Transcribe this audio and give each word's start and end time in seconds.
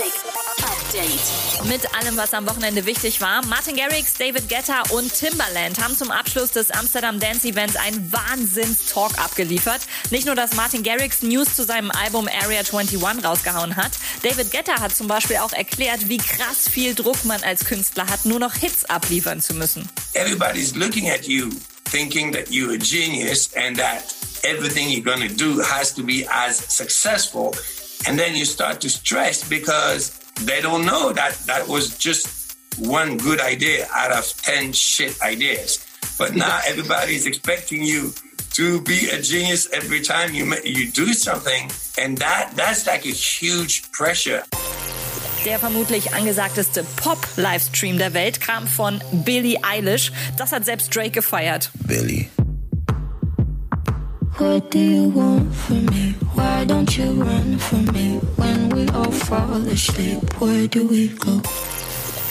Music 0.00 0.14
Update. 0.62 1.68
Mit 1.68 1.94
allem, 1.94 2.16
was 2.16 2.32
am 2.32 2.48
Wochenende 2.48 2.86
wichtig 2.86 3.20
war. 3.20 3.44
Martin 3.46 3.76
Garrix, 3.76 4.14
David 4.14 4.48
Guetta 4.48 4.82
und 4.90 5.12
Timbaland 5.12 5.78
haben 5.78 5.94
zum 5.94 6.10
Abschluss 6.10 6.52
des 6.52 6.70
Amsterdam 6.70 7.20
Dance 7.20 7.46
Events 7.46 7.76
einen 7.76 8.10
Wahnsinns-Talk 8.10 9.18
abgeliefert. 9.18 9.82
Nicht 10.10 10.24
nur, 10.24 10.34
dass 10.34 10.54
Martin 10.54 10.82
Garrix 10.82 11.20
News 11.20 11.54
zu 11.54 11.64
seinem 11.64 11.90
Album 11.90 12.28
Area 12.28 12.60
21 12.60 13.02
rausgehauen 13.24 13.76
hat. 13.76 13.92
David 14.22 14.50
Guetta 14.50 14.80
hat 14.80 14.96
zum 14.96 15.06
Beispiel 15.06 15.36
auch 15.36 15.52
erklärt, 15.52 16.08
wie 16.08 16.18
krass 16.18 16.68
viel 16.70 16.94
Druck 16.94 17.24
man 17.26 17.42
als 17.42 17.66
Künstler 17.66 18.06
hat, 18.06 18.24
nur 18.24 18.38
noch 18.38 18.54
Hits 18.54 18.86
abliefern 18.86 19.42
zu 19.42 19.52
müssen. 19.52 19.86
Everybody's 20.14 20.74
looking 20.74 21.10
at 21.10 21.26
you, 21.26 21.50
thinking 21.90 22.32
that 22.32 22.48
you're 22.48 22.72
a 22.72 22.78
genius 22.78 23.50
and 23.54 23.76
that 23.76 24.14
everything 24.44 24.88
you're 24.88 25.28
to 25.28 25.34
do 25.34 25.60
has 25.62 25.94
to 25.94 26.02
be 26.02 26.26
as 26.30 26.56
successful. 26.74 27.52
And 28.06 28.18
then 28.18 28.34
you 28.34 28.44
start 28.44 28.80
to 28.80 28.88
stress 28.88 29.48
because 29.48 30.18
they 30.44 30.60
don't 30.60 30.86
know 30.86 31.12
that 31.12 31.34
that 31.46 31.68
was 31.68 31.98
just 31.98 32.56
one 32.78 33.18
good 33.18 33.40
idea 33.40 33.86
out 33.92 34.12
of 34.12 34.24
10 34.42 34.72
shit 34.72 35.20
ideas. 35.22 35.84
But 36.18 36.34
now 36.34 36.60
everybody 36.66 37.14
is 37.14 37.26
expecting 37.26 37.82
you 37.82 38.12
to 38.54 38.80
be 38.82 39.08
a 39.10 39.20
genius 39.20 39.68
every 39.72 40.00
time 40.00 40.34
you 40.34 40.44
you 40.64 40.90
do 40.90 41.12
something 41.14 41.70
and 41.98 42.18
that 42.18 42.50
that's 42.56 42.86
like 42.86 43.04
a 43.06 43.14
huge 43.14 43.90
pressure. 43.92 44.42
Der 45.44 45.58
vermutlich 45.58 46.12
angesagteste 46.12 46.84
Pop-Livestream 46.96 47.96
der 47.96 48.12
Welt 48.12 48.40
kam 48.42 48.66
von 48.66 49.00
Billie 49.12 49.58
Eilish. 49.62 50.12
Das 50.36 50.52
hat 50.52 50.66
selbst 50.66 50.94
Drake 50.94 51.12
gefeiert. 51.12 51.70
Billy. 51.86 52.28
What 54.38 54.70
do 54.70 54.78
you 54.78 55.12
want 55.14 55.54
from 55.54 55.86
me? 55.86 56.09
Run 57.20 57.58
from 57.58 57.84
me? 57.92 58.16
When 58.36 58.70
we 58.70 58.88
all 58.88 59.10
fall 59.12 59.52
asleep, 59.68 60.40
where 60.40 60.66
do 60.66 60.88
we 60.88 61.08
go? 61.08 61.42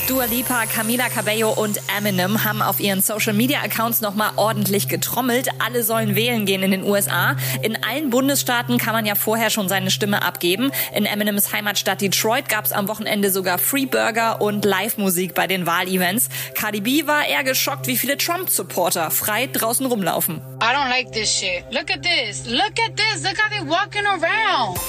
Dua 0.10 0.26
Lipa, 0.26 0.66
Camila 0.66 1.08
Cabello 1.08 1.52
und 1.52 1.80
Eminem 1.96 2.44
haben 2.44 2.64
auf 2.64 2.80
ihren 2.80 3.00
Social 3.00 3.32
Media 3.32 3.60
Accounts 3.60 4.02
nochmal 4.02 4.32
ordentlich 4.38 4.88
getrommelt. 4.88 5.50
Alle 5.60 5.84
sollen 5.84 6.16
wählen 6.16 6.48
gehen 6.48 6.64
in 6.64 6.72
den 6.72 6.84
USA. 6.84 7.36
In 7.62 7.84
allen 7.84 8.10
Bundesstaaten 8.10 8.80
kann 8.80 8.94
man 8.94 9.06
ja 9.06 9.14
vorher 9.14 9.52
schon 9.52 9.70
seine 9.70 9.92
Stimme 9.92 10.24
abgeben. 10.24 10.72
In 10.96 11.06
Eminems 11.06 11.54
Heimatstadt 11.54 12.02
Detroit 12.02 12.50
gab 12.50 12.66
es 12.66 12.72
am 12.72 12.88
Wochenende 12.88 13.30
sogar 13.30 13.60
Free 13.60 13.86
Burger 13.86 14.42
und 14.42 14.66
Live-Musik 14.66 15.36
bei 15.36 15.46
den 15.46 15.68
Wahlevents. 15.68 16.30
Cardi 16.56 16.82
B 16.82 17.06
war 17.06 17.28
eher 17.28 17.44
geschockt, 17.44 17.86
wie 17.86 17.96
viele 17.96 18.18
Trump-Supporter 18.18 19.12
frei 19.12 19.46
draußen 19.46 19.86
rumlaufen. 19.86 20.38
I 20.60 20.74
don't 20.74 20.90
like 20.90 21.12
this 21.12 21.32
shit. 21.32 21.66
Look 21.70 21.92
at 21.92 22.02
this. 22.02 22.48
Look 22.48 22.80
at 22.84 22.98
this. 22.98 23.24
Look 23.24 23.38
how 23.38 23.50
they 23.52 23.62
walking 23.62 24.08
around. 24.08 24.80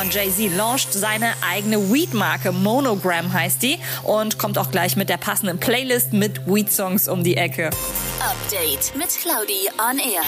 Und 0.00 0.14
Jay-Z 0.14 0.56
launcht 0.56 0.92
seine 0.92 1.32
eigene 1.48 1.92
Weed-Marke. 1.92 2.52
Monogram 2.52 3.32
heißt 3.32 3.62
die. 3.62 3.78
Und 4.04 4.38
kommt 4.38 4.56
auch 4.58 4.70
gleich 4.70 4.96
mit 4.96 5.08
der 5.08 5.16
passenden 5.16 5.58
Playlist 5.58 6.12
mit 6.12 6.46
Weed-Songs 6.46 7.08
um 7.08 7.24
die 7.24 7.36
Ecke. 7.36 7.70
Update 8.20 8.94
mit 8.96 9.08
Claudi 9.08 9.68
on 9.78 9.98
Air. 9.98 10.22